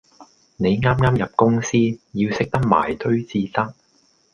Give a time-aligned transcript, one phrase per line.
[0.57, 1.77] 你啱啱入公司，
[2.13, 3.75] 要識得埋堆至得